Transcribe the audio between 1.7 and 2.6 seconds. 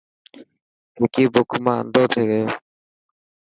انڌو ٿي گيو.